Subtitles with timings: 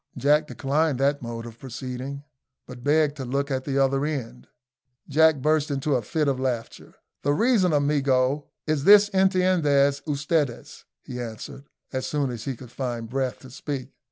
[0.17, 2.23] Jack declined that mode of proceeding,
[2.65, 4.47] but begged to look at the other end.
[5.07, 6.95] Jack burst into a fit of laughter.
[7.21, 13.07] "The reason, amigo, is this intendez ustedes," he answered, as soon as he could find
[13.11, 13.89] breath to speak.